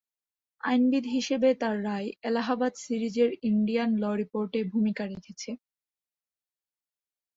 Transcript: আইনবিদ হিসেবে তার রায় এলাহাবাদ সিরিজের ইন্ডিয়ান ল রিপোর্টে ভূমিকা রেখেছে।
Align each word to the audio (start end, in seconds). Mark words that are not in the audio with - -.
আইনবিদ 0.63 1.05
হিসেবে 1.15 1.49
তার 1.61 1.75
রায় 1.83 2.09
এলাহাবাদ 2.23 2.73
সিরিজের 2.83 3.29
ইন্ডিয়ান 3.49 3.89
ল 3.97 4.13
রিপোর্টে 4.21 4.59
ভূমিকা 4.71 5.03
রেখেছে। 5.05 5.51